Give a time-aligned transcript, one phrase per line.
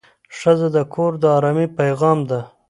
[0.37, 2.39] ښځه د کور د ارامۍ پېغام ده.